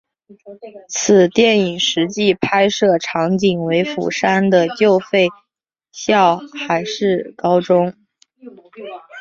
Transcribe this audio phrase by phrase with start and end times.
[0.87, 5.27] 此电影实际拍摄场景为釜山的旧废
[5.91, 7.93] 校海事高中。